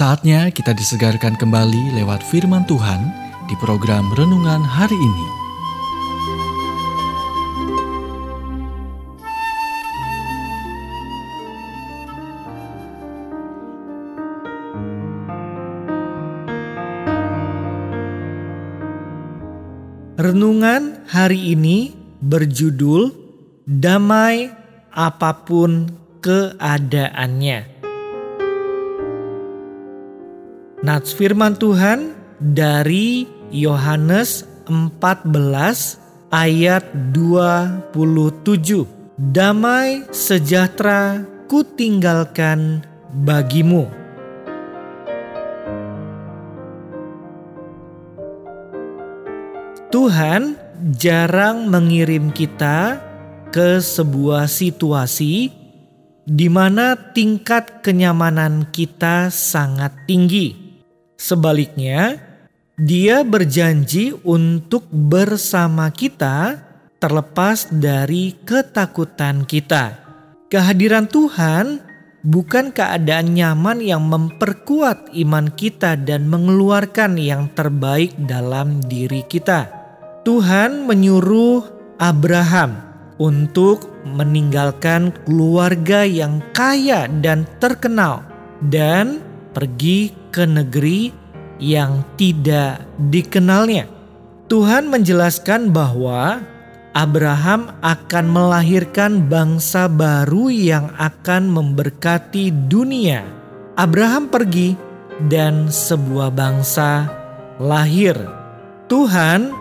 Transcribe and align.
Saatnya 0.00 0.48
kita 0.48 0.72
disegarkan 0.72 1.36
kembali 1.36 1.92
lewat 1.92 2.24
firman 2.24 2.64
Tuhan 2.64 3.04
di 3.44 3.54
program 3.60 4.08
renungan 4.16 4.64
hari 4.64 4.96
ini. 4.96 5.26
Renungan 20.16 21.04
hari 21.12 21.52
ini 21.52 21.92
berjudul 22.24 23.12
Damai 23.68 24.48
apa 24.96 25.44
pun 25.44 25.92
keadaannya. 26.24 27.79
Nats 30.80 31.12
firman 31.12 31.60
Tuhan 31.60 32.16
dari 32.40 33.28
Yohanes 33.52 34.48
14 34.64 35.28
ayat 36.32 36.88
27. 37.12 37.92
Damai 39.20 40.08
sejahtera 40.08 41.20
kutinggalkan 41.52 42.80
bagimu. 43.12 43.92
Tuhan 49.92 50.56
jarang 50.96 51.68
mengirim 51.68 52.32
kita 52.32 53.04
ke 53.52 53.84
sebuah 53.84 54.48
situasi 54.48 55.52
di 56.24 56.48
mana 56.48 56.94
tingkat 56.94 57.84
kenyamanan 57.84 58.70
kita 58.72 59.28
sangat 59.28 59.92
tinggi. 60.08 60.69
Sebaliknya, 61.20 62.16
dia 62.80 63.20
berjanji 63.20 64.16
untuk 64.24 64.88
bersama 64.88 65.92
kita 65.92 66.64
terlepas 66.96 67.68
dari 67.68 68.40
ketakutan 68.40 69.44
kita. 69.44 70.00
Kehadiran 70.48 71.04
Tuhan 71.04 71.84
bukan 72.24 72.72
keadaan 72.72 73.36
nyaman 73.36 73.84
yang 73.84 74.00
memperkuat 74.08 75.12
iman 75.12 75.52
kita 75.52 76.00
dan 76.00 76.24
mengeluarkan 76.24 77.20
yang 77.20 77.52
terbaik 77.52 78.16
dalam 78.24 78.80
diri 78.88 79.20
kita. 79.28 79.68
Tuhan 80.24 80.88
menyuruh 80.88 81.68
Abraham 82.00 82.80
untuk 83.20 83.92
meninggalkan 84.08 85.12
keluarga 85.28 86.00
yang 86.08 86.40
kaya 86.56 87.04
dan 87.20 87.44
terkenal 87.60 88.24
dan 88.72 89.29
pergi 89.52 90.10
ke 90.30 90.46
negeri 90.46 91.10
yang 91.60 92.02
tidak 92.16 92.82
dikenalnya. 93.12 93.86
Tuhan 94.50 94.90
menjelaskan 94.90 95.70
bahwa 95.70 96.42
Abraham 96.90 97.70
akan 97.86 98.26
melahirkan 98.26 99.30
bangsa 99.30 99.86
baru 99.86 100.50
yang 100.50 100.90
akan 100.98 101.46
memberkati 101.46 102.50
dunia. 102.66 103.22
Abraham 103.78 104.26
pergi 104.26 104.74
dan 105.30 105.70
sebuah 105.70 106.34
bangsa 106.34 107.06
lahir. 107.62 108.18
Tuhan 108.90 109.54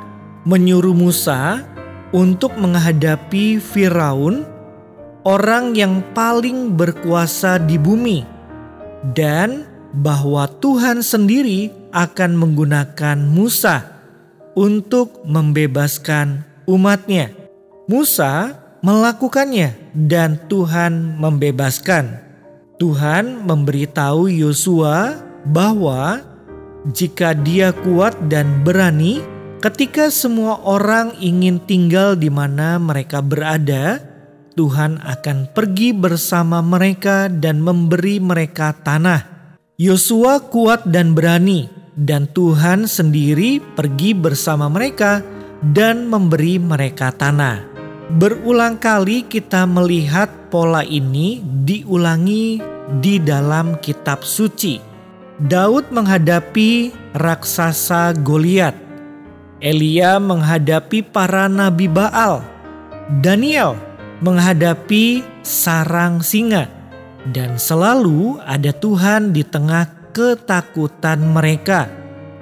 menyuruh 0.50 0.98
Musa 0.98 1.62
untuk 2.10 2.58
menghadapi 2.58 3.62
Firaun, 3.62 4.42
orang 5.22 5.78
yang 5.78 6.02
paling 6.18 6.74
berkuasa 6.74 7.62
di 7.62 7.78
bumi, 7.78 8.26
dan 9.14 9.69
bahwa 9.96 10.46
Tuhan 10.62 11.02
sendiri 11.02 11.74
akan 11.90 12.38
menggunakan 12.38 13.18
Musa 13.18 14.00
untuk 14.54 15.26
membebaskan 15.26 16.46
umatnya. 16.70 17.34
Musa 17.90 18.54
melakukannya 18.86 19.74
dan 19.98 20.38
Tuhan 20.46 21.18
membebaskan. 21.18 22.22
Tuhan 22.80 23.44
memberitahu 23.44 24.32
Yosua 24.32 25.20
bahwa 25.44 26.24
jika 26.96 27.36
dia 27.36 27.76
kuat 27.76 28.16
dan 28.32 28.64
berani, 28.64 29.20
ketika 29.60 30.08
semua 30.08 30.64
orang 30.64 31.12
ingin 31.20 31.60
tinggal 31.60 32.16
di 32.16 32.32
mana 32.32 32.80
mereka 32.80 33.20
berada, 33.20 34.00
Tuhan 34.56 34.96
akan 35.04 35.52
pergi 35.52 35.92
bersama 35.92 36.64
mereka 36.64 37.28
dan 37.28 37.60
memberi 37.60 38.24
mereka 38.24 38.72
tanah 38.72 39.29
Yosua 39.80 40.44
kuat 40.44 40.84
dan 40.92 41.16
berani, 41.16 41.72
dan 41.96 42.28
Tuhan 42.36 42.84
sendiri 42.84 43.64
pergi 43.80 44.12
bersama 44.12 44.68
mereka 44.68 45.24
dan 45.72 46.04
memberi 46.04 46.60
mereka 46.60 47.16
tanah. 47.16 47.64
Berulang 48.20 48.76
kali 48.76 49.24
kita 49.24 49.64
melihat 49.64 50.52
pola 50.52 50.84
ini 50.84 51.40
diulangi 51.64 52.60
di 53.00 53.24
dalam 53.24 53.80
kitab 53.80 54.28
suci. 54.28 54.84
Daud 55.40 55.96
menghadapi 55.96 56.92
raksasa 57.16 58.20
Goliat. 58.20 58.76
Elia 59.64 60.20
menghadapi 60.20 61.08
para 61.08 61.48
nabi 61.48 61.88
Baal. 61.88 62.44
Daniel 63.24 63.80
menghadapi 64.20 65.24
sarang 65.40 66.20
singa 66.20 66.79
dan 67.34 67.58
selalu 67.58 68.42
ada 68.44 68.74
Tuhan 68.74 69.32
di 69.34 69.46
tengah 69.46 70.12
ketakutan 70.12 71.22
mereka. 71.22 71.90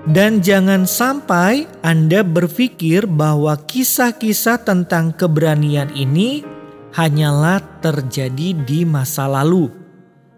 Dan 0.08 0.40
jangan 0.40 0.88
sampai 0.88 1.68
Anda 1.84 2.24
berpikir 2.24 3.12
bahwa 3.12 3.60
kisah-kisah 3.60 4.64
tentang 4.64 5.12
keberanian 5.12 5.92
ini 5.92 6.48
hanyalah 6.96 7.60
terjadi 7.84 8.56
di 8.56 8.88
masa 8.88 9.28
lalu. 9.28 9.68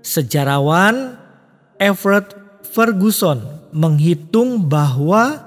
Sejarawan 0.02 1.14
Everett 1.78 2.34
Ferguson 2.66 3.70
menghitung 3.70 4.66
bahwa 4.66 5.38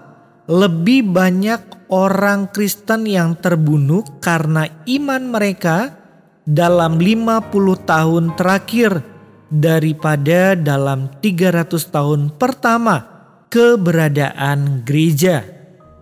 lebih 0.46 1.10
banyak 1.10 1.90
orang 1.90 2.50
Kristen 2.50 3.10
yang 3.10 3.34
terbunuh 3.38 4.06
karena 4.22 4.70
iman 4.86 5.22
mereka 5.34 6.01
dalam 6.42 6.98
50 6.98 7.53
tahun 7.86 8.34
terakhir 8.34 9.03
daripada 9.53 10.58
dalam 10.58 11.12
300 11.20 11.70
tahun 11.92 12.20
pertama 12.34 13.06
keberadaan 13.53 14.82
gereja. 14.82 15.44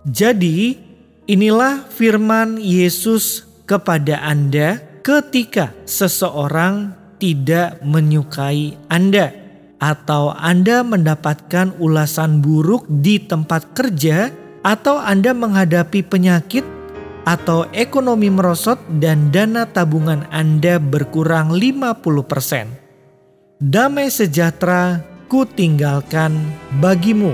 Jadi, 0.07 0.79
inilah 1.27 1.85
firman 1.91 2.57
Yesus 2.57 3.45
kepada 3.67 4.23
Anda 4.23 4.81
ketika 5.05 5.75
seseorang 5.85 6.95
tidak 7.21 7.83
menyukai 7.85 8.73
Anda 8.89 9.29
atau 9.77 10.33
Anda 10.33 10.81
mendapatkan 10.81 11.77
ulasan 11.77 12.41
buruk 12.41 12.89
di 12.89 13.21
tempat 13.21 13.77
kerja 13.77 14.33
atau 14.65 14.97
Anda 14.97 15.33
menghadapi 15.37 16.01
penyakit 16.05 16.80
atau 17.25 17.69
ekonomi 17.71 18.33
merosot 18.33 18.81
dan 18.97 19.29
dana 19.29 19.69
tabungan 19.69 20.25
Anda 20.33 20.81
berkurang 20.81 21.53
50%. 21.53 23.61
Damai 23.61 24.09
sejahtera 24.09 25.05
ku 25.29 25.45
tinggalkan 25.45 26.33
bagimu. 26.81 27.33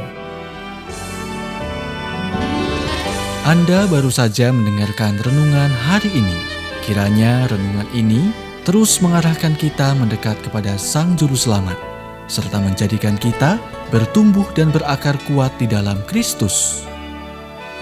Anda 3.48 3.88
baru 3.88 4.12
saja 4.12 4.52
mendengarkan 4.52 5.24
renungan 5.24 5.72
hari 5.88 6.12
ini. 6.12 6.36
Kiranya 6.84 7.48
renungan 7.48 7.88
ini 7.96 8.22
terus 8.68 9.00
mengarahkan 9.00 9.56
kita 9.56 9.96
mendekat 9.96 10.36
kepada 10.44 10.76
Sang 10.76 11.16
Juru 11.16 11.40
Selamat, 11.40 11.80
serta 12.28 12.60
menjadikan 12.60 13.16
kita 13.16 13.56
bertumbuh 13.88 14.44
dan 14.52 14.68
berakar 14.76 15.16
kuat 15.32 15.56
di 15.56 15.72
dalam 15.72 15.96
Kristus. 16.12 16.84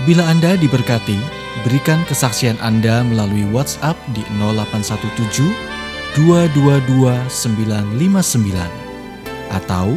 Bila 0.05 0.21
Anda 0.29 0.53
diberkati, 0.53 1.44
Berikan 1.63 2.03
kesaksian 2.09 2.59
Anda 2.59 3.05
melalui 3.05 3.47
WhatsApp 3.53 3.95
di 4.11 4.25
0817 4.41 5.55
222 6.19 7.15
959 7.31 8.85
atau 9.55 9.95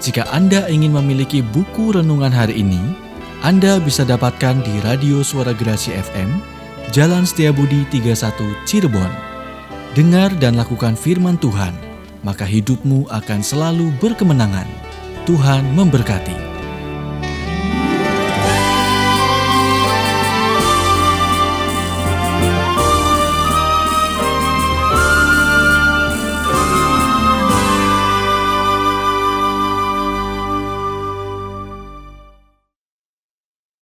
jika 0.00 0.24
Anda 0.32 0.64
ingin 0.70 0.96
memiliki 0.96 1.44
buku 1.44 1.92
renungan 1.92 2.32
hari 2.32 2.64
ini, 2.64 2.80
Anda 3.44 3.76
bisa 3.76 4.06
dapatkan 4.06 4.64
di 4.64 4.74
Radio 4.80 5.20
Suara 5.20 5.52
Gerasi 5.52 5.92
FM, 5.92 6.40
Jalan 6.88 7.28
Setiabudi 7.28 7.84
31 7.92 8.32
Cirebon. 8.64 9.12
Dengar 9.92 10.32
dan 10.40 10.56
lakukan 10.56 10.96
firman 10.96 11.36
Tuhan, 11.36 11.76
maka 12.24 12.48
hidupmu 12.48 13.10
akan 13.12 13.40
selalu 13.44 13.92
berkemenangan. 14.00 14.66
Tuhan 15.28 15.68
memberkati. 15.76 16.49